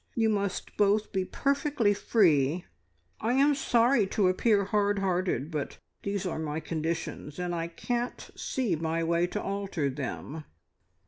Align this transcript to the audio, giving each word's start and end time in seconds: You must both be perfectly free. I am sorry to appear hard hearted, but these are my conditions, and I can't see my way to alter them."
You 0.15 0.29
must 0.29 0.75
both 0.77 1.11
be 1.11 1.25
perfectly 1.25 1.93
free. 1.93 2.65
I 3.19 3.33
am 3.33 3.53
sorry 3.53 4.07
to 4.07 4.29
appear 4.29 4.63
hard 4.65 4.97
hearted, 4.97 5.51
but 5.51 5.77
these 6.01 6.25
are 6.25 6.39
my 6.39 6.59
conditions, 6.59 7.37
and 7.37 7.53
I 7.53 7.67
can't 7.67 8.31
see 8.35 8.75
my 8.75 9.03
way 9.03 9.27
to 9.27 9.39
alter 9.39 9.91
them." 9.91 10.45